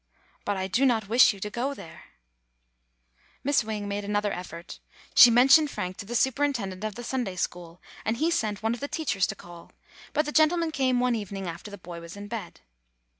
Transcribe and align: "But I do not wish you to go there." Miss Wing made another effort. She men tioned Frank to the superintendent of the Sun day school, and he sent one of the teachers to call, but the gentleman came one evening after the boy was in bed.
"But 0.45 0.57
I 0.57 0.65
do 0.67 0.83
not 0.83 1.07
wish 1.09 1.31
you 1.31 1.39
to 1.41 1.51
go 1.51 1.75
there." 1.75 2.05
Miss 3.43 3.63
Wing 3.63 3.87
made 3.87 4.03
another 4.03 4.31
effort. 4.33 4.79
She 5.13 5.29
men 5.29 5.47
tioned 5.47 5.69
Frank 5.69 5.97
to 5.97 6.07
the 6.07 6.15
superintendent 6.15 6.83
of 6.83 6.95
the 6.95 7.03
Sun 7.03 7.25
day 7.25 7.35
school, 7.35 7.79
and 8.03 8.17
he 8.17 8.31
sent 8.31 8.63
one 8.63 8.73
of 8.73 8.79
the 8.79 8.87
teachers 8.87 9.27
to 9.27 9.35
call, 9.35 9.71
but 10.13 10.25
the 10.25 10.31
gentleman 10.31 10.71
came 10.71 10.99
one 10.99 11.13
evening 11.13 11.47
after 11.47 11.69
the 11.69 11.77
boy 11.77 12.01
was 12.01 12.17
in 12.17 12.27
bed. 12.29 12.61